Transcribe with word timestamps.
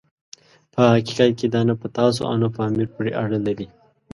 په 0.73 0.79
حقیقت 0.93 1.31
کې 1.39 1.47
دا 1.53 1.61
نه 1.69 1.75
په 1.81 1.87
تاسو 1.97 2.21
او 2.29 2.35
نه 2.43 2.47
په 2.55 2.59
امیر 2.69 2.87
پورې 2.95 3.11
اړه 3.23 3.37
لري. 3.47 3.67